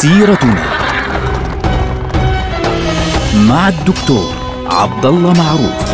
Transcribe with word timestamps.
سيرتنا 0.00 0.64
مع 3.48 3.68
الدكتور 3.68 4.34
عبد 4.66 5.06
الله 5.06 5.32
معروف. 5.32 5.90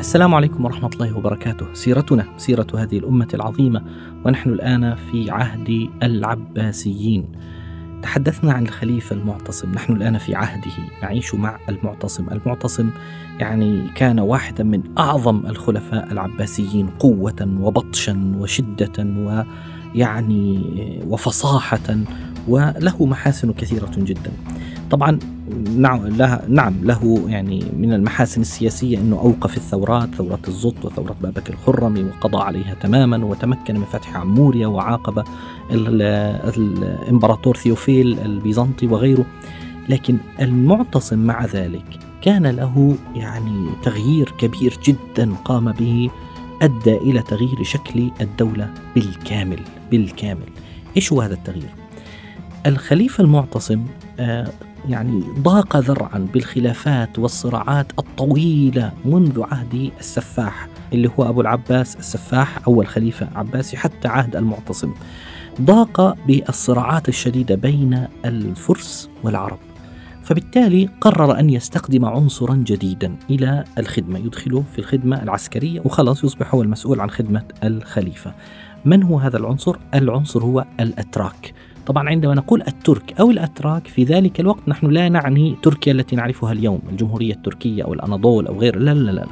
السلام 0.00 0.34
عليكم 0.34 0.64
ورحمة 0.64 0.90
الله 0.94 1.16
وبركاته. 1.16 1.66
سيرتنا 1.72 2.24
سيرة 2.36 2.66
هذه 2.74 2.98
الأمة 2.98 3.28
العظيمة 3.34 3.82
ونحن 4.24 4.50
الآن 4.50 4.94
في 4.94 5.30
عهد 5.30 5.88
العباسيين. 6.02 7.32
تحدثنا 8.04 8.52
عن 8.52 8.62
الخليفة 8.62 9.16
المعتصم. 9.16 9.72
نحن 9.72 9.92
الآن 9.92 10.18
في 10.18 10.34
عهده. 10.34 10.72
نعيش 11.02 11.34
مع 11.34 11.58
المعتصم. 11.68 12.26
المعتصم 12.32 12.90
يعني 13.40 13.88
كان 13.94 14.20
واحدا 14.20 14.64
من 14.64 14.82
أعظم 14.98 15.46
الخلفاء 15.46 16.12
العباسيين 16.12 16.86
قوة 16.98 17.58
وبطشا 17.60 18.34
وشدة 18.38 18.92
ويعني 18.98 20.60
وفصاحة 21.08 21.96
وله 22.48 23.06
محاسن 23.06 23.52
كثيرة 23.52 23.92
جدا. 23.96 24.32
طبعا 24.90 25.18
نعم 25.76 26.06
له, 26.06 26.40
نعم 26.48 26.74
له 26.82 27.24
يعني 27.28 27.64
من 27.76 27.92
المحاسن 27.92 28.40
السياسية 28.40 28.98
أنه 28.98 29.16
أوقف 29.16 29.56
الثورات 29.56 30.14
ثورة 30.14 30.38
الزط 30.48 30.84
وثورة 30.84 31.16
بابك 31.22 31.50
الخرمي 31.50 32.04
وقضى 32.04 32.42
عليها 32.42 32.74
تماما 32.74 33.24
وتمكن 33.24 33.74
من 33.74 33.84
فتح 33.84 34.16
عموريا 34.16 34.66
وعاقب 34.66 35.24
الإمبراطور 35.70 37.56
ثيوفيل 37.56 38.18
البيزنطي 38.18 38.86
وغيره 38.86 39.24
لكن 39.88 40.16
المعتصم 40.40 41.18
مع 41.18 41.44
ذلك 41.44 41.98
كان 42.22 42.46
له 42.46 42.96
يعني 43.14 43.68
تغيير 43.82 44.32
كبير 44.38 44.78
جدا 44.84 45.34
قام 45.44 45.72
به 45.72 46.10
أدى 46.62 46.96
إلى 46.96 47.22
تغيير 47.22 47.62
شكل 47.62 48.10
الدولة 48.20 48.70
بالكامل 48.94 49.60
بالكامل 49.90 50.48
إيش 50.96 51.12
هو 51.12 51.20
هذا 51.20 51.34
التغيير؟ 51.34 51.70
الخليفة 52.66 53.24
المعتصم 53.24 53.84
آه، 54.20 54.52
يعني 54.88 55.22
ضاق 55.38 55.76
ذرعا 55.76 56.26
بالخلافات 56.32 57.18
والصراعات 57.18 57.92
الطويلة 57.98 58.92
منذ 59.04 59.42
عهد 59.42 59.90
السفاح 60.00 60.68
اللي 60.92 61.10
هو 61.18 61.28
أبو 61.28 61.40
العباس 61.40 61.96
السفاح 61.96 62.58
أول 62.66 62.86
خليفة 62.86 63.28
عباسي 63.34 63.76
حتى 63.76 64.08
عهد 64.08 64.36
المعتصم. 64.36 64.94
ضاق 65.60 66.16
بالصراعات 66.26 67.08
الشديدة 67.08 67.54
بين 67.54 68.06
الفرس 68.24 69.10
والعرب. 69.22 69.58
فبالتالي 70.22 70.88
قرر 71.00 71.38
أن 71.38 71.50
يستخدم 71.50 72.04
عنصرا 72.04 72.54
جديدا 72.54 73.16
إلى 73.30 73.64
الخدمة. 73.78 74.18
يدخله 74.18 74.64
في 74.72 74.78
الخدمة 74.78 75.22
العسكرية 75.22 75.80
وخلاص 75.84 76.24
يصبح 76.24 76.54
هو 76.54 76.62
المسؤول 76.62 77.00
عن 77.00 77.10
خدمة 77.10 77.44
الخليفة. 77.64 78.34
من 78.84 79.02
هو 79.02 79.18
هذا 79.18 79.36
العنصر؟ 79.36 79.76
العنصر 79.94 80.42
هو 80.44 80.64
الأتراك. 80.80 81.54
طبعا 81.86 82.08
عندما 82.08 82.34
نقول 82.34 82.62
الترك 82.62 83.20
أو 83.20 83.30
الأتراك 83.30 83.86
في 83.86 84.04
ذلك 84.04 84.40
الوقت 84.40 84.68
نحن 84.68 84.86
لا 84.86 85.08
نعني 85.08 85.56
تركيا 85.62 85.92
التي 85.92 86.16
نعرفها 86.16 86.52
اليوم 86.52 86.80
الجمهورية 86.90 87.34
التركية 87.34 87.84
أو 87.84 87.92
الأناضول 87.92 88.46
أو 88.46 88.58
غيره 88.58 88.78
لا 88.78 88.94
لا 88.94 89.10
لا, 89.10 89.10
لا. 89.10 89.26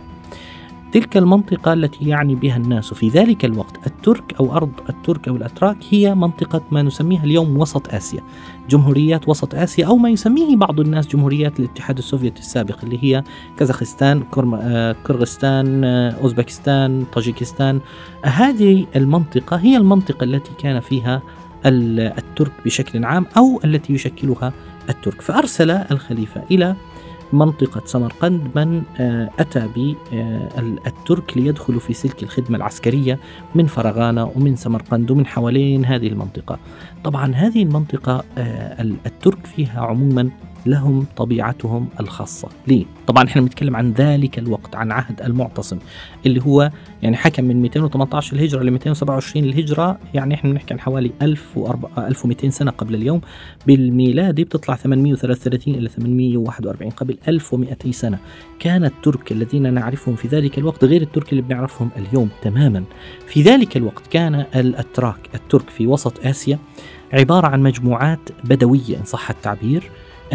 تلك 0.93 1.17
المنطقة 1.17 1.73
التي 1.73 2.09
يعني 2.09 2.35
بها 2.35 2.57
الناس 2.57 2.95
في 2.95 3.09
ذلك 3.09 3.45
الوقت 3.45 3.87
الترك 3.87 4.35
أو 4.41 4.57
أرض 4.57 4.73
الترك 4.89 5.29
أو 5.29 5.37
الأتراك 5.37 5.77
هي 5.91 6.15
منطقة 6.15 6.63
ما 6.71 6.83
نسميها 6.83 7.25
اليوم 7.25 7.59
وسط 7.59 7.95
آسيا 7.95 8.21
جمهوريات 8.71 9.29
وسط 9.29 9.55
آسيا 9.55 9.87
أو 9.87 9.97
ما 9.97 10.11
يسميه 10.11 10.57
بعض 10.57 10.81
الناس 10.81 11.07
جمهوريات 11.07 11.61
الاتحاد 11.61 11.99
السوفيتي 11.99 12.41
السابق 12.41 12.79
اللي 12.85 12.99
هي 13.05 13.25
كازاخستان 13.57 14.23
كرغستان 15.07 15.85
أوزبكستان 16.23 17.05
طاجيكستان 17.13 17.81
هذه 18.25 18.87
المنطقة 18.97 19.57
هي 19.57 19.77
المنطقة 19.77 20.25
التي 20.25 20.51
كان 20.59 20.81
فيها 20.81 21.23
الترك 21.67 22.53
بشكل 22.65 23.05
عام 23.05 23.27
أو 23.37 23.61
التي 23.65 23.93
يشكلها 23.93 24.53
الترك. 24.89 25.21
فأرسل 25.21 25.71
الخليفة 25.71 26.43
إلى 26.51 26.77
منطقة 27.33 27.83
سمرقند 27.85 28.51
من 28.55 28.83
آه، 29.01 29.31
أتى 29.39 29.69
بالترك 29.77 31.37
ليدخلوا 31.37 31.81
في 31.81 31.93
سلك 31.93 32.23
الخدمة 32.23 32.57
العسكرية 32.57 33.19
من 33.55 33.67
فرغانة 33.67 34.33
ومن 34.37 34.57
سمرقند 34.57 35.11
ومن 35.11 35.27
حوالين 35.27 35.85
هذه 35.85 36.07
المنطقة. 36.07 36.59
طبعا 37.05 37.35
هذه 37.35 37.63
المنطقة 37.63 38.25
آه، 38.39 38.83
الترك 38.83 39.47
فيها 39.47 39.81
عموما 39.81 40.31
لهم 40.67 41.07
طبيعتهم 41.17 41.89
الخاصة. 42.01 42.49
ليه؟ 42.67 42.85
طبعا 43.07 43.25
إحنا 43.25 43.43
بنتكلم 43.43 43.77
عن 43.77 43.93
ذلك 43.93 44.39
الوقت 44.39 44.77
عن 44.77 44.93
عهد 44.93 45.23
المعتصم 45.23 45.79
اللي 46.27 46.43
هو 46.43 46.71
يعني 47.03 47.17
حكم 47.17 47.45
من 47.45 47.63
218 47.63 48.37
الهجرة 48.37 48.63
ل 48.63 48.71
227 48.71 49.45
الهجرة 49.45 49.99
يعني 50.15 50.35
إحنا 50.35 50.51
بنحكي 50.51 50.75
عن 50.75 50.81
حوالي 50.81 51.11
1200 51.23 52.51
سنة 52.51 52.71
قبل 52.71 52.95
اليوم. 52.95 53.21
بالميلادي 53.67 54.45
بتطلع 54.45 54.77
833 54.77 55.75
إلى 55.75 55.89
841 55.89 56.91
قبل 56.91 57.19
1200 57.29 57.93
سنة. 57.93 58.19
كان 58.59 58.85
الترك 58.85 59.33
الذين 59.33 59.75
نعرفهم 59.75 60.15
في 60.15 60.29
ذلك 60.29 60.59
الوقت 60.59 60.85
غير 60.85 61.03
الترك 61.03 61.31
اللي 61.31 61.43
بنعرفهم 61.43 61.91
اليوم 61.97 62.29
تماما. 62.43 62.85
في 63.27 63.43
ذلك 63.43 63.77
الوقت 63.77 64.07
كان 64.07 64.35
الأتراك 64.55 65.29
الترك 65.35 65.71
في 65.71 65.87
وسط 65.87 66.27
آسيا 66.27 66.59
عبارة 67.13 67.47
عن 67.47 67.63
مجموعات 67.63 68.21
بدوية 68.45 68.97
إن 68.97 69.05
صح 69.05 69.31
التعبير. 69.31 69.91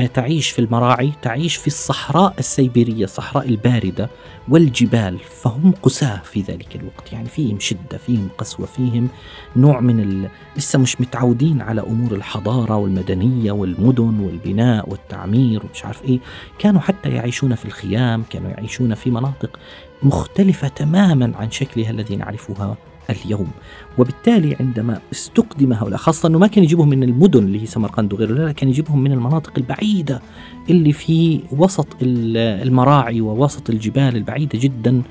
تعيش 0.05 0.49
في 0.49 0.59
المراعي 0.59 1.11
تعيش 1.21 1.55
في 1.55 1.67
الصحراء 1.67 2.33
السيبيرية 2.39 3.03
الصحراء 3.03 3.49
الباردة 3.49 4.09
والجبال 4.49 5.19
فهم 5.19 5.73
قساة 5.81 6.21
في 6.23 6.41
ذلك 6.41 6.75
الوقت. 6.75 7.13
يعني 7.13 7.29
فيهم 7.29 7.59
شدة 7.59 7.97
فيهم 8.05 8.29
قسوة 8.37 8.65
فيهم 8.65 9.09
نوع 9.55 9.79
من 9.79 9.99
ال... 9.99 10.29
لسه 10.57 10.79
مش 10.79 11.01
متعودين 11.01 11.61
على 11.61 11.81
أمور 11.81 12.11
الحضارة 12.11 12.75
والمدنية 12.75 13.51
والمدن 13.51 14.19
والبناء 14.19 14.89
والتعمير 14.89 15.65
ومش 15.65 15.85
عارف 15.85 16.03
إيه. 16.03 16.19
كانوا 16.59 16.81
حتى 16.81 17.09
يعيشون 17.09 17.55
في 17.55 17.65
الخيام 17.65 18.23
كانوا 18.29 18.49
يعيشون 18.49 18.93
في 18.95 19.11
مناطق 19.11 19.59
مختلفة 20.03 20.67
تماما 20.67 21.31
عن 21.35 21.51
شكلها 21.51 21.89
الذي 21.89 22.15
نعرفها 22.15 22.77
اليوم. 23.09 23.47
وبالتالي 23.97 24.56
عندما 24.59 25.00
استقدم 25.12 25.73
هؤلاء 25.73 25.97
خاصة 25.97 26.28
أنه 26.28 26.40
ما 26.40 26.47
كان 26.47 26.63
يجيبهم 26.63 26.90
من 26.90 27.03
المدن 27.03 27.40
اللي 27.40 27.62
هي 27.62 27.66
سمرقند 27.66 28.13
وغيره 28.13 28.34
لا 28.34 28.51
كان 28.51 28.69
يجيبهم 28.69 29.00
من 29.00 29.12
المناطق 29.12 29.53
البعيدة 29.57 30.22
اللي 30.69 30.94
في 30.94 31.40
وسط 31.51 31.88
المراعي 32.01 33.22
ووسط 33.22 33.69
الجبال 33.69 34.16
البعيدة 34.16 34.59
جدا 34.59 35.01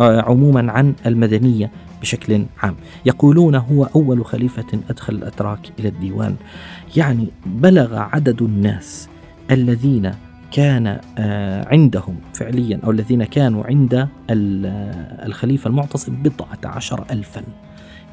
آه، 0.00 0.20
عموما 0.20 0.72
عن 0.72 0.94
المدنية 1.06 1.70
بشكل 2.00 2.46
عام. 2.62 2.74
يقولون 3.06 3.54
هو 3.54 3.84
أول 3.84 4.24
خليفة 4.24 4.80
أدخل 4.90 5.14
الأتراك 5.14 5.58
إلى 5.78 5.88
الديوان. 5.88 6.36
يعني 6.96 7.28
بلغ 7.46 7.96
عدد 7.96 8.42
الناس 8.42 9.08
الذين 9.50 10.10
كان 10.54 11.00
آه، 11.18 11.68
عندهم 11.68 12.16
فعليا 12.34 12.80
أو 12.84 12.90
الذين 12.90 13.24
كانوا 13.24 13.64
عند 13.64 13.94
آه، 13.94 14.08
الخليفة 15.26 15.68
المعتصم 15.68 16.16
بضعة 16.22 16.58
عشر 16.64 17.04
ألفا. 17.10 17.42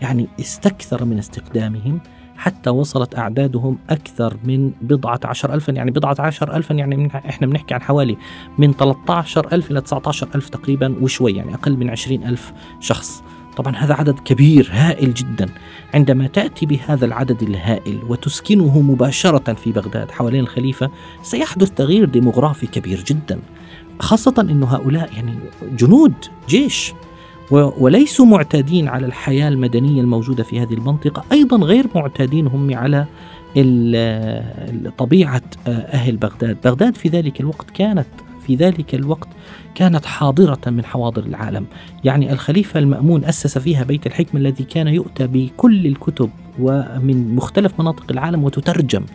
يعني 0.02 0.28
استكثر 0.40 1.06
من 1.06 1.18
استخدامهم 1.18 2.00
حتى 2.36 2.70
وصلت 2.70 3.18
أعدادهم 3.18 3.78
أكثر 3.90 4.38
من 4.44 4.72
بضعة 4.82 5.20
عشر 5.24 5.54
ألفا. 5.54 5.72
يعني 5.72 5.92
بضعة 5.92 6.16
عشر 6.20 6.56
ألفا 6.56 6.74
يعني 6.74 7.08
إحنا 7.16 7.48
بنحكي 7.48 7.74
عن 7.74 7.82
حوالي 7.82 8.18
من 8.58 8.74
13 8.74 9.54
ألف 9.54 9.72
إلى 9.72 9.82
19 9.82 10.28
ألف 10.36 10.50
تقريبا 10.50 10.96
وشوي 11.02 11.32
يعني 11.32 11.54
أقل 11.54 11.78
من 11.78 11.90
20 11.90 12.24
ألف 12.24 12.54
شخص. 12.80 13.24
طبعا 13.58 13.76
هذا 13.76 13.94
عدد 13.94 14.20
كبير 14.20 14.70
هائل 14.72 15.14
جدا. 15.14 15.50
عندما 15.94 16.28
تأتي 16.28 16.66
بهذا 16.66 17.06
العدد 17.06 17.42
الهائل 17.44 18.00
وتسكنه 18.08 18.82
مباشرة 18.82 19.54
في 19.54 19.72
بغداد 19.72 20.12
حوالين 20.12 20.40
الخليفة 20.40 20.90
سيحدث 21.24 21.72
تغيير 21.72 22.06
ديموغرافي 22.06 22.68
كبير 22.68 23.04
جدا. 23.04 23.40
خاصة 24.00 24.34
أن 24.40 24.64
هؤلاء 24.64 25.10
يعني 25.14 25.34
جنود 25.78 26.14
جيش 26.50 26.94
وليسوا 27.52 28.26
معتادين 28.26 28.88
على 28.88 29.06
الحياة 29.06 29.48
المدنية 29.48 30.02
الموجودة 30.02 30.44
في 30.44 30.60
هذه 30.60 30.74
المنطقة. 30.74 31.24
أيضا 31.32 31.58
غير 31.58 31.88
معتادين 31.96 32.48
هم 32.48 32.76
على 32.76 33.06
طبيعة 34.98 35.42
أهل 35.68 36.18
بغداد. 36.18 36.58
بغداد 36.64 36.96
في 36.96 37.10
ذلك 37.10 37.40
الوقت 37.40 37.70
كانت 37.70 38.08
في 38.48 38.56
ذلك 38.56 38.96
الوقت 38.96 39.28
كانت 39.76 40.06
حاضرة 40.06 40.60
من 40.68 40.86
حواضر 40.86 41.24
العالم. 41.24 41.66
يعني 42.04 42.34
الخليفة 42.34 42.80
المأمون 42.80 43.26
أسس 43.26 43.58
فيها 43.58 43.84
بيت 43.84 44.08
الحكمة 44.08 44.40
الذي 44.40 44.64
كان 44.64 44.88
يؤتى 44.88 45.28
بكل 45.28 45.88
الكتب 45.88 46.30
ومن 46.60 47.36
مختلف 47.36 47.80
مناطق 47.80 48.06
العالم 48.12 48.44
وتترجم 48.44 49.06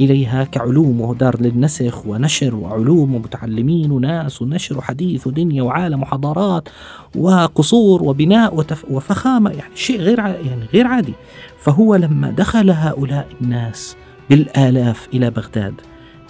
إليها 0.00 0.44
كعلوم 0.44 1.00
ودار 1.00 1.40
للنسخ 1.40 2.06
ونشر 2.06 2.54
وعلوم 2.54 3.14
ومتعلمين 3.14 3.90
وناس 3.90 4.42
ونشر 4.42 4.78
وحديث 4.78 5.26
ودنيا 5.26 5.62
وعالم 5.62 6.02
وحضارات 6.02 6.68
وقصور 7.16 8.02
وبناء 8.02 8.54
وتف 8.54 8.84
وفخامة 8.90 9.50
يعني 9.50 9.76
شيء 9.76 10.00
غير 10.00 10.18
يعني 10.18 10.64
غير 10.72 10.86
عادي. 10.86 11.14
فهو 11.58 11.94
لما 11.94 12.30
دخل 12.30 12.70
هؤلاء 12.70 13.28
الناس 13.42 13.96
بالآلاف 14.30 15.08
إلى 15.14 15.30
بغداد 15.30 15.74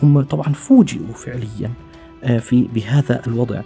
هم 0.03 0.23
طبعا 0.23 0.53
فوجئوا 0.53 1.13
فعليا. 1.15 1.71
في 2.39 2.69
بهذا 2.75 3.23
الوضع. 3.27 3.61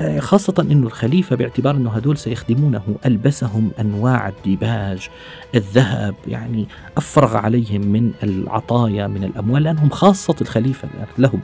آه، 0.00 0.18
خاصة 0.20 0.54
أن 0.58 0.82
الخليفة 0.82 1.36
باعتبار 1.36 1.76
أنه 1.76 1.90
هدول 1.90 2.18
سيخدمونه 2.18 2.82
ألبسهم 3.06 3.70
أنواع 3.80 4.28
الديباج 4.28 5.08
الذهب 5.54 6.14
يعني 6.26 6.68
أفرغ 6.96 7.36
عليهم 7.36 7.80
من 7.80 8.12
العطايا 8.22 9.06
من 9.06 9.24
الأموال 9.24 9.62
لأنهم 9.62 9.90
خاصة 9.90 10.34
الخليفة 10.40 10.88
لهم. 11.18 11.40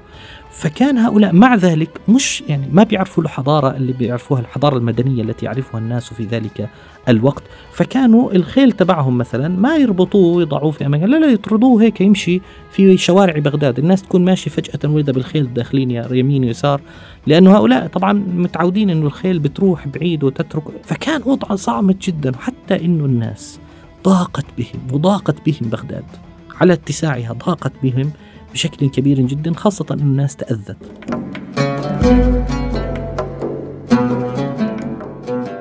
فكان 0.51 0.99
هؤلاء 0.99 1.33
مع 1.33 1.55
ذلك 1.55 2.01
مش 2.09 2.45
يعني 2.49 2.69
ما 2.73 2.83
بيعرفوا 2.83 3.23
الحضارة 3.23 3.77
اللي 3.77 3.93
بيعرفوها 3.93 4.41
الحضارة 4.41 4.77
المدنية 4.77 5.23
التي 5.23 5.47
يعرفها 5.47 5.81
الناس 5.81 6.15
في 6.15 6.25
ذلك 6.25 6.69
الوقت 7.09 7.43
فكانوا 7.73 8.33
الخيل 8.33 8.73
تبعهم 8.73 9.19
مثلا 9.19 9.49
ما 9.49 9.77
يربطوه 9.77 10.37
ويضعوه 10.37 10.71
في 10.71 10.87
أماكن 10.87 11.07
لا 11.07 11.17
لا 11.17 11.27
يطردوه 11.27 11.83
هيك 11.83 12.01
يمشي 12.01 12.41
في 12.71 12.97
شوارع 12.97 13.39
بغداد. 13.39 13.79
الناس 13.79 14.03
تكون 14.03 14.25
ماشي 14.25 14.51
فجأة 14.51 14.91
وإذا 14.91 15.13
بالخيل 15.13 15.55
داخلين 15.55 15.91
يمين 15.91 16.45
ويسار 16.45 16.81
لأنه 17.27 17.57
هؤلاء 17.57 17.87
طبعا 17.87 18.13
متعودين 18.13 18.91
أنه 18.91 19.07
الخيل 19.07 19.39
بتروح 19.39 19.89
بعيد 19.89 20.25
وتترك 20.25 20.63
فكان 20.85 21.21
وضع 21.25 21.55
صعب 21.55 21.95
جدا 22.03 22.33
حتى 22.37 22.85
أنه 22.85 23.05
الناس 23.05 23.61
ضاقت 24.05 24.47
بهم 24.59 24.81
وضاقت 24.93 25.37
بهم 25.47 25.71
بغداد. 25.71 26.05
على 26.61 26.73
اتساعها 26.73 27.33
ضاقت 27.33 27.73
بهم 27.83 28.11
بشكل 28.53 28.89
كبير 28.89 29.21
جدا 29.21 29.55
خاصة 29.55 29.87
أن 29.91 29.99
الناس 29.99 30.37
تأذت. 30.37 30.77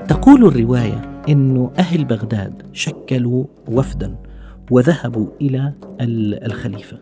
تقول 0.08 0.46
الرواية 0.46 1.11
أن 1.30 1.70
أهل 1.80 2.06
بغداد 2.06 2.64
شكلوا 2.74 3.46
وفدا 3.68 4.16
وذهبوا 4.72 5.28
إلى 5.42 5.74
الخليفة 6.46 6.98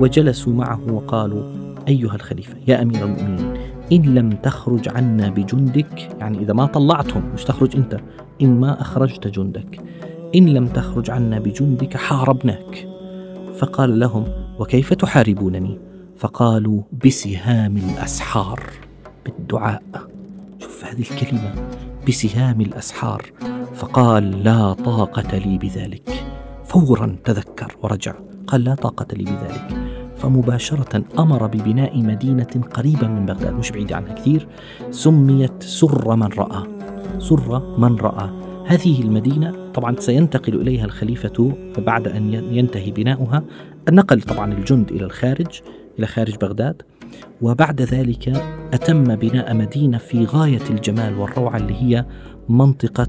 وجلسوا 0.00 0.52
معه 0.52 0.92
وقالوا 0.92 1.42
أيها 1.88 2.14
الخليفة 2.14 2.54
يا 2.68 2.82
أمير 2.82 3.04
المؤمنين 3.04 3.54
إن 3.92 4.14
لم 4.14 4.30
تخرج 4.30 4.88
عنا 4.88 5.28
بجندك 5.28 6.08
يعني 6.20 6.38
إذا 6.38 6.52
ما 6.52 6.66
طلعتهم 6.66 7.22
مش 7.34 7.44
تخرج 7.44 7.76
أنت 7.76 8.00
إن 8.42 8.60
ما 8.60 8.80
أخرجت 8.80 9.26
جندك. 9.26 9.80
إن 10.34 10.48
لم 10.48 10.66
تخرج 10.66 11.10
عنا 11.10 11.38
بجندك 11.38 11.96
حاربناك. 11.96 12.88
فقال 13.56 13.98
لهم 13.98 14.24
وكيف 14.58 14.94
تحاربونني؟ 14.94 15.78
فقالوا 16.16 16.82
بسهام 17.04 17.76
الأسحار 17.76 18.60
بالدعاء. 19.24 19.82
شوف 20.58 20.84
هذه 20.84 21.00
الكلمة. 21.00 21.54
بسهام 22.08 22.60
الأسحار 22.60 23.22
فقال 23.74 24.44
لا 24.44 24.72
طاقة 24.72 25.38
لي 25.38 25.58
بذلك. 25.58 26.24
فورا 26.64 27.16
تذكر 27.24 27.76
ورجع 27.82 28.14
قال 28.46 28.64
لا 28.64 28.74
طاقة 28.74 29.06
لي 29.16 29.24
بذلك. 29.24 29.98
فمباشرة 30.16 31.04
أمر 31.18 31.46
ببناء 31.46 31.98
مدينة 32.02 32.64
قريبة 32.74 33.08
من 33.08 33.26
بغداد 33.26 33.54
مش 33.54 33.70
بعيدة 33.70 33.96
عنها 33.96 34.12
كثير 34.12 34.48
سميت 34.90 35.62
سر 35.62 36.16
من 36.16 36.26
رأى. 36.26 36.62
سر 37.18 37.78
من 37.78 37.96
رأى. 37.96 38.30
هذه 38.66 39.02
المدينة 39.02 39.72
طبعا 39.74 39.96
سينتقل 39.98 40.60
إليها 40.60 40.84
الخليفة 40.84 41.56
بعد 41.78 42.08
أن 42.08 42.34
ينتهي 42.34 42.90
بناؤها. 42.90 43.42
نقل 43.90 44.22
طبعا 44.22 44.52
الجند 44.52 44.90
إلى 44.90 45.04
الخارج 45.04 45.60
إلى 45.98 46.06
خارج 46.06 46.36
بغداد. 46.36 46.82
وبعد 47.42 47.82
ذلك 47.82 48.28
أتم 48.72 49.16
بناء 49.16 49.54
مدينة 49.54 49.98
في 49.98 50.24
غاية 50.24 50.70
الجمال 50.70 51.18
والروعة 51.18 51.56
اللي 51.56 51.74
هي 51.74 52.06
منطقة 52.48 53.08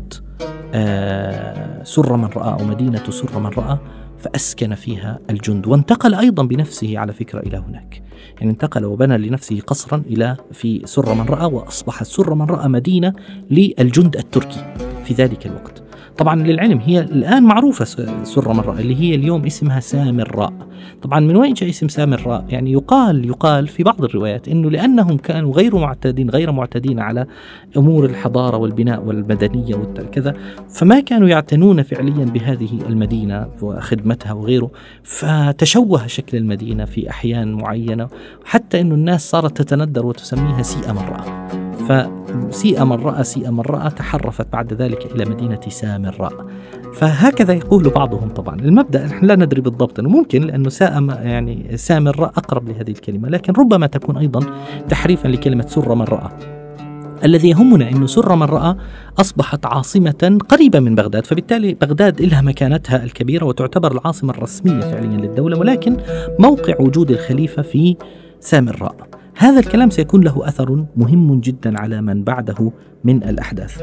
آه، 0.74 1.84
سر 1.84 2.18
من 2.18 2.26
رأى 2.26 2.60
أو 2.60 2.66
مدينة 2.66 3.04
سر 3.10 3.40
من 3.40 3.50
رأى 3.50 3.78
فأسكن 4.18 4.76
فيها 4.76 5.20
الجند. 5.30 5.68
وانتقل 5.68 6.14
أيضا 6.16 6.44
بنفسه 6.44 7.00
على 7.00 7.14
فكرة 7.14 7.40
إلى 7.40 7.58
هناك. 7.58 8.04
يعني 8.40 8.52
انتقل 8.52 8.86
وبنى 8.86 9.18
لنفسه 9.18 9.60
قصرا 9.68 10.04
إلى 10.08 10.38
في 10.52 10.82
سر 10.86 11.14
من 11.14 11.26
رأى 11.26 11.46
وأصبحت 11.46 12.06
سر 12.06 12.34
من 12.34 12.46
رأى 12.46 12.68
مدينة 12.68 13.14
للجند 13.52 14.16
التركي 14.16 14.74
في 15.06 15.14
ذلك 15.14 15.46
الوقت. 15.46 15.89
طبعا 16.20 16.36
للعلم 16.36 16.80
هي 16.80 17.00
الآن 17.00 17.44
معروفة 17.44 17.86
سر 18.24 18.54
مرة 18.54 18.80
اللي 18.80 18.96
هي 18.96 19.16
اليوم 19.16 19.46
اسمها 19.46 19.80
سامراء. 19.80 20.54
طبعا 21.02 21.20
من 21.20 21.36
وين 21.36 21.54
جاء 21.54 21.70
اسم 21.70 21.88
سامراء؟ 21.88 22.46
يعني 22.50 22.72
يقال 22.72 23.26
يقال 23.26 23.68
في 23.68 23.84
بعض 23.84 24.04
الروايات 24.04 24.48
إنه 24.48 24.70
لأنهم 24.72 25.18
كانوا 25.18 25.54
غير 25.54 25.76
معتادين 25.76 26.30
غير 26.30 26.52
معتادين 26.52 27.00
على 27.00 27.26
أمور 27.78 28.06
الحضارة 28.06 28.58
والبناء 28.58 29.04
والمدنية 29.04 29.76
وكذا 29.76 30.34
فما 30.70 31.00
كانوا 31.00 31.28
يعتنون 31.28 31.84
فعليا 31.84 32.26
بهذه 32.26 32.80
المدينة 32.90 33.48
وخدمتها 33.62 34.34
وغيره. 34.34 34.72
فتشوه 35.04 36.08
شكل 36.08 36.38
المدينة 36.38 36.86
في 36.86 37.10
أحيان 37.10 37.54
معينة 37.54 38.08
حتى 38.46 38.82
إنه 38.82 38.96
الناس 38.96 39.30
صارت 39.30 39.62
تتندر 39.62 40.06
وتسميها 40.06 40.62
سيئه 40.62 40.92
مرة. 40.92 41.69
فسيء 41.90 42.86
من 42.86 42.92
رأى 42.92 43.24
سيء 43.24 43.52
من 43.52 43.60
رأى 43.60 43.90
تحرفت 43.90 44.48
بعد 44.54 44.74
ذلك 44.74 45.06
إلى 45.16 45.26
مدينة 45.30 45.60
سامراء. 45.68 46.46
فهكذا 46.94 47.54
يقول 47.54 47.90
بعضهم 47.90 48.30
طبعا. 48.30 48.56
المبدأ 48.56 49.06
نحن 49.06 49.26
لا 49.26 49.36
ندري 49.36 49.62
بالضبط 49.62 50.00
أنه 50.00 50.10
ممكن 50.10 50.42
لأنه 50.42 50.70
ساء 50.70 51.04
يعني 51.10 51.78
سامراء 51.78 52.30
أقرب 52.30 52.70
لهذه 52.70 52.92
الكلمة. 52.92 53.30
لكن 53.30 53.54
ربما 53.54 53.88
تكون 53.88 54.18
أيضا 54.18 54.40
تحريفا 54.90 55.28
لكلمة 55.28 55.66
سر 55.68 55.96
من 55.96 56.06
رأى. 56.06 56.30
الذي 57.24 57.50
يهمنا 57.50 57.90
أنه 57.90 58.06
سر 58.06 58.36
من 58.36 58.44
رأى 58.44 58.76
أصبحت 59.20 59.66
عاصمة 59.66 60.40
قريبة 60.50 60.80
من 60.80 60.96
بغداد 60.96 61.26
فبالتالي 61.26 61.74
بغداد 61.74 62.22
لها 62.22 62.42
مكانتها 62.42 63.04
الكبيرة 63.04 63.46
وتعتبر 63.46 63.92
العاصمة 63.92 64.34
الرسمية 64.34 64.82
فعليا 64.82 65.18
للدولة 65.18 65.60
ولكن 65.60 65.98
موقع 66.40 66.74
وجود 66.80 67.12
الخليفة 67.12 67.62
في 67.62 67.96
سامراء. 68.40 69.19
هذا 69.40 69.60
الكلام 69.60 69.90
سيكون 69.90 70.24
له 70.24 70.48
أثر 70.48 70.86
مهم 70.98 71.40
جدا 71.40 71.80
على 71.80 72.02
من 72.02 72.24
بعده 72.24 72.72
من 73.04 73.24
الأحداث. 73.24 73.82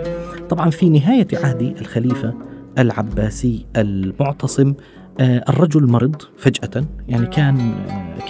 طبعا 0.49 0.70
في 0.70 0.91
نهاية 0.91 1.26
عهد 1.32 1.62
الخليفة 1.81 2.35
العباسي 2.79 3.67
المعتصم 3.76 4.75
آه، 5.20 5.44
الرجل 5.49 5.87
مرض 5.87 6.23
فجأة 6.38 6.85
يعني 7.08 7.26
كان 7.26 7.75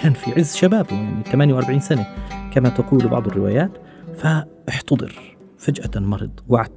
كان 0.02 0.12
في 0.12 0.32
عز 0.40 0.56
شبابه 0.56 0.96
يعني 0.96 1.24
48 1.24 1.80
سنة 1.80 2.06
كما 2.52 2.68
تقول 2.68 3.08
بعض 3.08 3.26
الروايات 3.26 3.70
فاحتضر 4.14 5.36
فجأة 5.58 6.00
مرض 6.00 6.30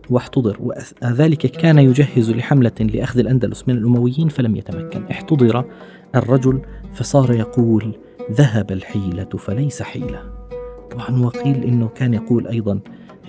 واحتضر 0.09 0.57
وذلك 0.59 1.37
كان 1.37 1.79
يجهز 1.79 2.31
لحملة 2.31 2.71
لأخذ 2.79 3.19
الأندلس 3.19 3.63
من 3.67 3.77
الأمويين 3.77 4.29
فلم 4.29 4.55
يتمكن 4.55 5.03
احتضر 5.11 5.65
الرجل 6.15 6.61
فصار 6.93 7.33
يقول 7.33 7.95
ذهب 8.31 8.71
الحيلة 8.71 9.29
فليس 9.37 9.81
حيلة 9.81 10.38
طبعا 10.91 11.21
وقيل 11.25 11.63
إنه 11.63 11.87
كان 11.87 12.13
يقول 12.13 12.47
أيضا 12.47 12.79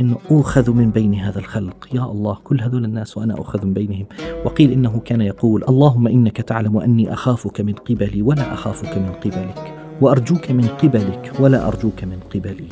إنه 0.01 0.17
أوخذ 0.31 0.71
من 0.71 0.91
بين 0.91 1.15
هذا 1.15 1.39
الخلق. 1.39 1.89
يا 1.95 2.05
الله 2.05 2.39
كل 2.45 2.61
هذول 2.61 2.85
الناس 2.85 3.19
وأنا 3.19 3.35
أوخذ 3.35 3.67
من 3.67 3.73
بينهم. 3.73 4.07
وقيل 4.45 4.73
إنه 4.73 5.01
كان 5.05 5.21
يقول 5.21 5.65
اللهم 5.69 6.07
إنك 6.07 6.37
تعلم 6.37 6.77
أني 6.77 7.13
أخافك 7.13 7.61
من 7.61 7.73
قبلي 7.73 8.23
ولا 8.23 8.53
أخافك 8.53 8.99
من 8.99 9.13
قبلك 9.13 9.75
وأرجوك 10.01 10.51
من 10.51 10.67
قبلك 10.67 11.33
ولا 11.41 11.69
أرجوك 11.69 12.05
من 12.05 12.19
قبلي. 12.35 12.69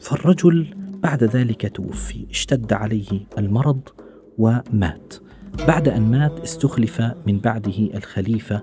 فالرجل 0.00 0.66
بعد 1.02 1.24
ذلك 1.24 1.76
توفي. 1.76 2.26
اشتد 2.30 2.72
عليه 2.72 3.20
المرض 3.38 3.80
ومات. 4.38 5.14
بعد 5.68 5.88
أن 5.88 6.10
مات 6.10 6.40
استخلف 6.40 7.02
من 7.26 7.38
بعده 7.38 7.78
الخليفة 7.94 8.62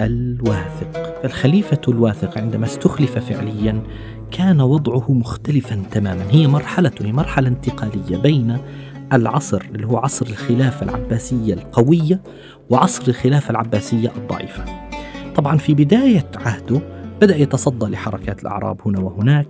الواثق. 0.00 1.24
الخليفة 1.24 1.80
الواثق 1.88 2.38
عندما 2.38 2.66
استخلف 2.66 3.18
فعليا 3.18 3.82
كان 4.30 4.60
وضعه 4.60 5.12
مختلفا 5.12 5.82
تماما. 5.90 6.24
هي 6.30 6.46
مرحلته 6.46 7.06
هي 7.06 7.12
مرحلة 7.12 7.48
انتقالية 7.48 8.16
بين 8.16 8.58
العصر 9.12 9.62
اللي 9.74 9.86
هو 9.86 9.96
عصر 9.96 10.26
الخلافة 10.26 10.84
العباسية 10.84 11.54
القوية 11.54 12.22
وعصر 12.70 13.02
الخلافة 13.08 13.50
العباسية 13.50 14.12
الضعيفة. 14.16 14.64
طبعا 15.34 15.58
في 15.58 15.74
بداية 15.74 16.26
عهده 16.36 16.80
بدأ 17.20 17.36
يتصدى 17.36 17.86
لحركات 17.86 18.42
الأعراب 18.42 18.80
هنا 18.86 19.00
وهناك 19.00 19.46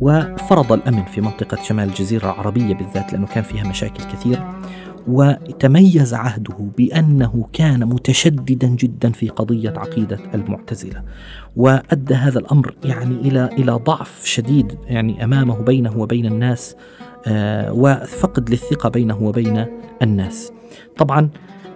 وفرض 0.00 0.72
الأمن 0.72 1.04
في 1.04 1.20
منطقة 1.20 1.62
شمال 1.62 1.88
الجزيرة 1.88 2.24
العربية 2.24 2.74
بالذات 2.74 3.12
لأنه 3.12 3.26
كان 3.26 3.42
فيها 3.42 3.68
مشاكل 3.68 4.04
كثيرة. 4.04 4.60
وتميز 5.08 6.14
عهده 6.14 6.54
بأنه 6.78 7.48
كان 7.52 7.84
متشددا 7.84 8.66
جدا 8.66 9.12
في 9.12 9.28
قضية 9.28 9.74
عقيدة 9.76 10.18
المعتزلة. 10.34 11.02
وأدى 11.56 12.14
هذا 12.14 12.38
الأمر 12.38 12.74
يعني 12.84 13.14
إلى 13.14 13.48
إلى 13.52 13.72
ضعف 13.72 14.24
شديد 14.24 14.78
يعني 14.86 15.24
أمامه 15.24 15.62
بينه 15.62 15.98
وبين 15.98 16.26
الناس 16.26 16.76
آه، 17.26 17.72
وفقد 17.72 18.50
للثقة 18.50 18.88
بينه 18.88 19.22
وبين 19.22 19.66
الناس. 20.02 20.52
طبعا 20.96 21.30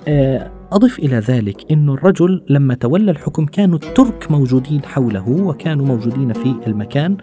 آه، 0.08 0.50
أضف 0.72 0.98
إلى 0.98 1.16
ذلك 1.16 1.72
أن 1.72 1.88
الرجل 1.88 2.42
لما 2.48 2.74
تولى 2.74 3.10
الحكم 3.10 3.46
كانوا 3.46 3.78
الترك 3.78 4.30
موجودين 4.30 4.84
حوله 4.84 5.28
وكانوا 5.28 5.86
موجودين 5.86 6.32
في 6.32 6.56
المكان 6.66 7.16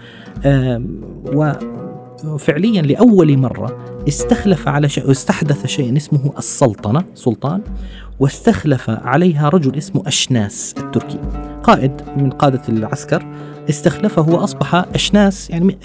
و 1.33 1.51
فعليا 2.39 2.81
لأول 2.81 3.37
مرة 3.37 3.85
استخلف 4.07 4.67
على 4.67 4.89
شيء 4.89 5.11
استحدث 5.11 5.65
شيء 5.65 5.97
اسمه 5.97 6.33
السلطنة 6.37 7.03
سلطان 7.13 7.61
واستخلف 8.19 8.89
عليها 8.89 9.49
رجل 9.49 9.75
اسمه 9.75 10.03
أشناس 10.07 10.75
التركي. 10.77 11.19
قائد 11.63 11.91
من 12.17 12.29
قادة 12.29 12.61
العسكر 12.69 13.25
استخلفه 13.69 14.29
وأصبح 14.29 14.75
أشناس 14.75 15.49
يعني 15.49 15.77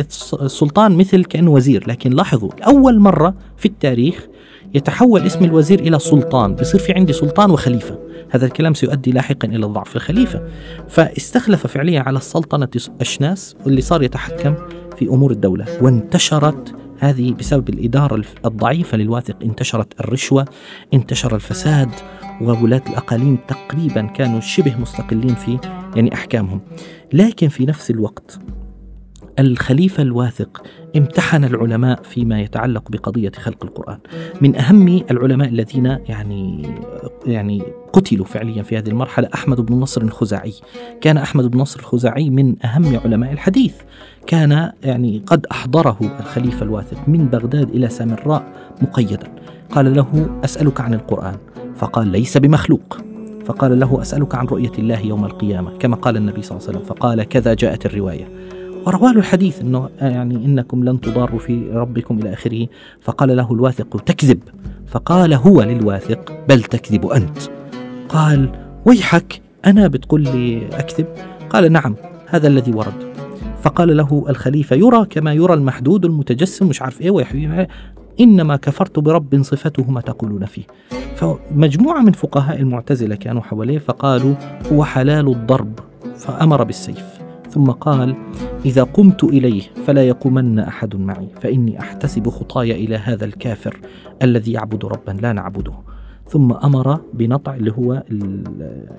السلطان 0.43 0.97
مثل 0.97 1.25
كأنه 1.25 1.51
وزير 1.51 1.89
لكن 1.89 2.11
لاحظوا 2.11 2.51
أول 2.67 2.99
مرة 2.99 3.35
في 3.57 3.67
التاريخ 3.67 4.27
يتحول 4.75 5.21
اسم 5.26 5.45
الوزير 5.45 5.81
إلى 5.81 5.99
سلطان 5.99 6.55
بيصير 6.55 6.81
في 6.81 6.93
عندي 6.93 7.12
سلطان 7.12 7.50
وخليفة. 7.50 7.99
هذا 8.31 8.47
الكلام 8.47 8.75
سيؤدي 8.75 9.12
لاحقا 9.12 9.49
إلى 9.49 9.67
ضعف 9.67 9.97
الخليفة. 9.97 10.43
فاستخلف 10.88 11.67
فعليا 11.67 12.00
على 12.00 12.17
السلطنة 12.19 12.69
أشناس 13.00 13.57
واللي 13.64 13.81
صار 13.81 14.02
يتحكم 14.02 14.55
في 14.99 15.09
أمور 15.09 15.31
الدولة. 15.31 15.67
وانتشرت 15.81 16.75
هذه 16.99 17.33
بسبب 17.33 17.69
الإدارة 17.69 18.23
الضعيفة 18.45 18.97
للواثق. 18.97 19.37
انتشرت 19.43 20.00
الرشوة 20.00 20.45
انتشر 20.95 21.35
الفساد 21.35 21.91
وولاة 22.41 22.83
الأقاليم 22.88 23.38
تقريبا 23.49 24.02
كانوا 24.02 24.41
شبه 24.41 24.76
مستقلين 24.76 25.35
في 25.35 25.59
يعني 25.97 26.14
أحكامهم. 26.14 26.61
لكن 27.12 27.49
في 27.49 27.67
نفس 27.67 27.91
الوقت 27.91 28.38
الخليفة 29.38 30.02
الواثق 30.02 30.62
امتحن 30.97 31.45
العلماء 31.45 32.03
فيما 32.03 32.41
يتعلق 32.41 32.91
بقضية 32.91 33.33
خلق 33.37 33.65
القرآن. 33.65 33.99
من 34.41 34.57
أهم 34.57 35.03
العلماء 35.11 35.49
الذين 35.49 35.87
يعني 35.87 36.69
يعني 37.27 37.63
قتلوا 37.93 38.27
فعليا 38.27 38.63
في 38.63 38.79
هذه 38.79 38.89
المرحلة 38.89 39.29
أحمد 39.35 39.61
بن 39.61 39.75
نصر 39.75 40.03
الخزاعي. 40.03 40.55
كان 41.01 41.17
أحمد 41.17 41.51
بن 41.51 41.59
نصر 41.59 41.81
الخزاعي 41.81 42.31
من 42.31 42.67
أهم 42.67 42.97
علماء 43.05 43.33
الحديث. 43.33 43.75
كان 44.27 44.73
يعني 44.85 45.23
قد 45.27 45.47
أحضره 45.47 45.97
الخليفة 46.21 46.63
الواثق 46.63 47.09
من 47.09 47.27
بغداد 47.27 47.71
إلى 47.71 47.89
سامراء 47.89 48.53
مقيدا. 48.83 49.29
قال 49.71 49.95
له 49.95 50.41
أسألك 50.45 50.81
عن 50.81 50.95
القرآن. 50.95 51.37
فقال 51.77 52.09
ليس 52.09 52.39
بمخلوق. 52.39 52.99
فقال 53.45 53.81
له 53.81 54.01
أسألك 54.01 54.35
عن 54.35 54.47
رؤية 54.47 54.73
الله 54.79 55.01
يوم 55.01 55.25
القيامة 55.25 55.77
كما 55.79 55.97
قال 55.97 56.17
النبي 56.17 56.43
صلى 56.43 56.59
الله 56.59 56.69
عليه 56.69 56.79
وسلم. 56.79 56.89
فقال 56.97 57.23
كذا 57.23 57.55
جاءت 57.55 57.87
الرواية. 57.87 58.29
ورواه 58.87 59.11
الحديث 59.11 59.61
إنه 59.61 59.89
يعني 60.01 60.35
إنكم 60.35 60.85
لن 60.85 61.01
تضاروا 61.01 61.39
في 61.39 61.71
ربكم 61.71 62.19
إلى 62.19 62.33
آخره. 62.33 62.67
فقال 63.01 63.37
له 63.37 63.53
الواثق 63.53 64.03
تكذب. 64.03 64.41
فقال 64.87 65.35
هو 65.35 65.62
للواثق 65.62 66.33
بل 66.49 66.62
تكذب 66.62 67.07
أنت. 67.07 67.39
قال 68.09 68.49
ويحك 68.87 69.41
أنا 69.67 69.89
بتقول 69.89 70.23
لي 70.23 70.69
أكذب؟ 70.73 71.07
قال 71.51 71.73
نعم 71.73 71.95
هذا 72.27 72.49
الذي 72.49 72.73
ورد. 72.73 73.12
فقال 73.62 73.97
له 73.97 74.25
الخليفة 74.29 74.77
يرى 74.77 75.05
كما 75.11 75.33
يرى 75.33 75.55
المحدود 75.55 76.05
المتجسم 76.05 76.69
مش 76.69 76.83
عارف 76.83 77.01
إيه 77.01 77.11
ويحيي 77.11 77.67
إنما 78.21 78.57
كفرت 78.57 78.99
برب 78.99 79.43
صفته 79.43 79.91
ما 79.91 80.01
تقولون 80.01 80.45
فيه. 80.45 80.62
فمجموعة 81.17 82.01
من 82.01 82.12
فقهاء 82.12 82.61
المعتزلة 82.61 83.15
كانوا 83.15 83.43
حواليه 83.43 83.79
فقالوا 83.79 84.35
هو 84.73 84.85
حلال 84.85 85.29
الضرب 85.29 85.79
فأمر 86.17 86.65
بالسيف. 86.65 87.22
ثم 87.53 87.71
قال 87.71 88.17
إذا 88.65 88.83
قمت 88.83 89.25
إليه 89.25 89.63
فلا 89.87 90.09
يقومن 90.09 90.59
أحد 90.59 90.97
معي 90.97 91.29
فإني 91.41 91.81
أحتسب 91.81 92.29
خطاي 92.29 92.73
إلى 92.73 92.97
هذا 92.97 93.25
الكافر 93.25 93.81
الذي 94.23 94.53
يعبد 94.53 94.85
ربا 94.85 95.13
لا 95.23 95.33
نعبده. 95.33 95.73
ثم 96.29 96.53
أمر 96.53 97.01
بنطع 97.15 97.55
اللي 97.55 97.73
هو 97.73 98.03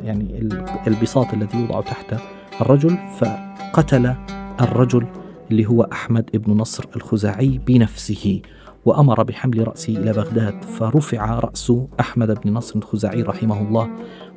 يعني 0.03 0.49
البساط 0.87 1.33
الذي 1.33 1.59
يوضع 1.59 1.81
تحت 1.81 2.15
الرجل 2.61 2.97
فقتل 3.17 4.15
الرجل 4.61 5.05
اللي 5.51 5.65
هو 5.65 5.83
أحمد 5.91 6.29
بن 6.33 6.53
نصر 6.53 6.85
الخزاعي 6.95 7.59
بنفسه 7.67 8.41
وأمر 8.85 9.23
بحمل 9.23 9.67
رأسه 9.67 9.97
إلى 9.97 10.13
بغداد 10.13 10.63
فرفع 10.63 11.39
رأس 11.39 11.73
أحمد 11.99 12.39
بن 12.41 12.53
نصر 12.53 12.79
الخزاعي 12.79 13.21
رحمه 13.21 13.61
الله 13.61 13.89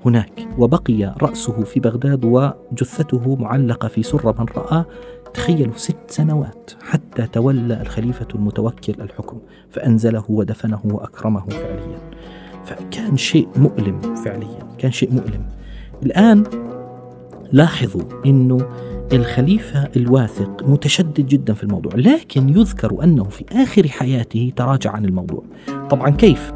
هناك 0.04 0.48
وبقي 0.58 1.14
رأسه 1.22 1.64
في 1.64 1.80
بغداد 1.80 2.24
وجثته 2.24 3.36
معلقة 3.36 3.88
في 3.88 4.02
سرة 4.02 4.34
من 4.38 4.46
رآه 4.56 4.86
تخيلوا 5.34 5.76
ست 5.76 5.96
سنوات 6.08 6.70
حتى 6.82 7.26
تولى 7.26 7.80
الخليفة 7.80 8.26
المتوكل 8.34 8.94
الحكم 9.00 9.38
فأنزله 9.70 10.24
ودفنه 10.28 10.80
وأكرمه 10.84 11.48
فعليا. 11.48 11.98
فكان 12.64 13.16
شيء 13.16 13.48
مؤلم 13.56 14.00
فعليا 14.24 14.58
كان 14.78 14.92
شيء 14.92 15.12
مؤلم. 15.12 15.46
الآن 16.02 16.44
لاحظوا 17.52 18.02
أنه 18.26 18.58
الخليفة 19.12 19.88
الواثق 19.96 20.62
متشدد 20.62 21.26
جدا 21.26 21.54
في 21.54 21.62
الموضوع 21.62 21.92
لكن 21.94 22.48
يذكر 22.48 23.04
أنه 23.04 23.24
في 23.24 23.44
آخر 23.52 23.88
حياته 23.88 24.52
تراجع 24.56 24.90
عن 24.90 25.04
الموضوع. 25.04 25.42
طبعا 25.90 26.10
كيف؟ 26.10 26.52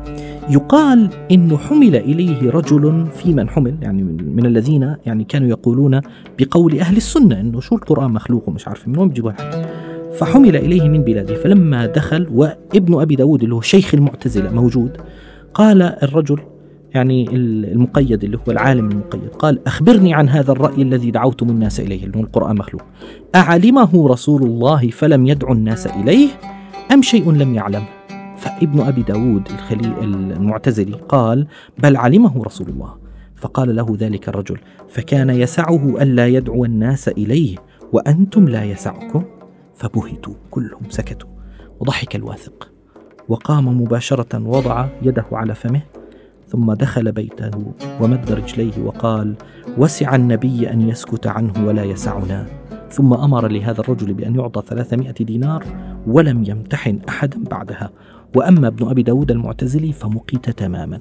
يقال 0.49 1.11
انه 1.31 1.59
حمل 1.59 1.97
إليه 1.97 2.51
رجل 2.51 3.07
في 3.07 3.33
من 3.35 3.49
حمل 3.49 3.75
يعني 3.83 4.03
من 4.03 4.47
الذين 4.47 4.97
يعني 5.07 5.25
كانوا 5.25 5.49
يقولون 5.49 6.01
بقول 6.39 6.79
أهل 6.79 6.97
السنة 6.97 7.41
إنه 7.41 7.61
شو 7.61 7.75
القرآن 7.75 8.11
مخلوق 8.11 8.49
ومش 8.49 8.69
عارف 8.69 8.89
من 8.89 8.99
وين 8.99 9.09
بيجيبوا 9.09 9.33
فحمل 10.19 10.57
إليه 10.57 10.89
من 10.89 11.03
بلاده. 11.03 11.35
فلما 11.35 11.87
دخل 11.87 12.29
وابن 12.33 13.01
أبي 13.01 13.17
داود 13.17 13.43
اللي 13.43 13.55
هو 13.55 13.61
شيخ 13.61 13.95
المعتزلة 13.95 14.53
موجود 14.53 14.97
قال 15.55 15.83
الرجل 15.83 16.41
يعني 16.95 17.27
المقيد 17.73 18.25
اللي 18.25 18.37
هو 18.37 18.53
العالم 18.53 18.91
المقيد 18.91 19.29
قال 19.39 19.67
أخبرني 19.67 20.15
عن 20.15 20.29
هذا 20.29 20.53
الرأي 20.53 20.83
الذي 20.83 21.11
دعوتم 21.11 21.51
الناس 21.51 21.81
إليه 21.81 22.05
اللي 22.05 22.19
هو 22.19 22.21
القرآن 22.21 22.57
مخلوق. 22.57 22.83
أعلمه 23.35 24.09
رسول 24.09 24.43
الله 24.43 24.91
فلم 24.91 25.27
يدعو 25.27 25.53
الناس 25.53 25.87
إليه 25.87 26.29
أم 26.93 27.03
شيء 27.03 27.33
لم 27.33 27.55
يعلم؟ 27.55 27.83
فابن 28.41 28.81
أبي 28.81 29.03
داود 29.03 29.49
الخلي 29.49 30.05
المعتزلي 30.05 30.95
قال 31.09 31.47
بل 31.79 31.97
علمه 31.97 32.43
رسول 32.45 32.69
الله. 32.69 32.95
فقال 33.37 33.77
له 33.77 33.97
ذلك 33.99 34.29
الرجل 34.29 34.59
فكان 34.89 35.31
يسعه 35.31 36.03
ألا 36.03 36.27
يدعو 36.27 36.65
الناس 36.65 37.09
إليه 37.09 37.57
وأنتم 37.93 38.45
لا 38.49 38.65
يسعكم. 38.65 39.25
فبهتوا 39.75 40.35
كلهم 40.51 40.83
سكتوا. 40.89 41.29
وضحك 41.81 42.17
الواثق. 42.17 42.71
وقام 43.29 43.83
مباشرة 43.83 44.49
وضع 44.49 44.89
يده 45.03 45.25
على 45.33 45.55
فمه 45.55 45.83
ثم 46.49 46.73
دخل 46.73 47.13
بيته 47.13 47.51
ومد 48.01 48.33
رجليه 48.33 48.83
وقال 48.85 49.35
وسع 49.79 50.15
النبي 50.15 50.71
أن 50.71 50.89
يسكت 50.89 51.27
عنه 51.27 51.53
ولا 51.67 51.85
يسعنا. 51.85 52.47
ثم 52.91 53.15
أمر 53.15 53.49
لهذا 53.49 53.81
الرجل 53.81 54.15
بأن 54.15 54.35
يعطى 54.35 54.63
ثلاثمائة 54.67 55.15
دينار 55.25 55.65
ولم 56.07 56.45
يمتحن 56.45 56.99
أحدا 57.09 57.45
بعدها. 57.45 57.91
وأما 58.37 58.69
ابن 58.69 58.89
أبي 58.89 59.03
داود 59.03 59.31
المعتزلي 59.31 59.93
فمقيت 59.93 60.51
تماما. 60.51 61.01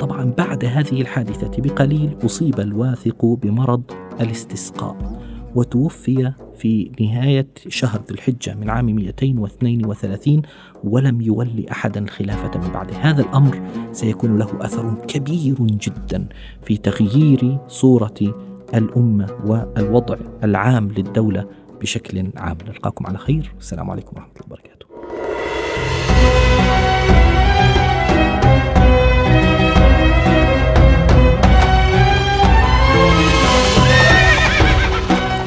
طبعا 0.00 0.32
بعد 0.38 0.64
هذه 0.64 1.00
الحادثة 1.00 1.62
بقليل 1.62 2.16
أصيب 2.24 2.60
الواثق 2.60 3.24
بمرض 3.24 3.82
الاستسقاء 4.20 5.18
وتوفي 5.54 6.32
في 6.58 6.90
نهاية 7.00 7.48
شهر 7.68 8.00
ذي 8.08 8.14
الحجة 8.14 8.54
من 8.54 8.70
عام 8.70 8.86
232 8.86 10.42
ولم 10.84 11.20
يولي 11.20 11.66
أحدا 11.70 12.00
الخلافة 12.00 12.60
من 12.60 12.72
بعده 12.72 12.96
هذا 12.96 13.22
الأمر 13.22 13.62
سيكون 13.92 14.38
له 14.38 14.48
أثر 14.60 14.94
كبير 15.08 15.56
جدا 15.60 16.26
في 16.62 16.76
تغيير 16.76 17.58
صورة 17.68 18.34
الأمة 18.74 19.26
والوضع 19.46 20.16
العام 20.44 20.88
للدولة 20.88 21.46
بشكل 21.80 22.30
عام. 22.36 22.56
نلقاكم 22.68 23.06
على 23.06 23.18
خير. 23.18 23.52
والسلام 23.54 23.90
عليكم 23.90 24.16
ورحمة 24.16 24.32
الله 24.32 24.46
وبركاته. 24.46 24.67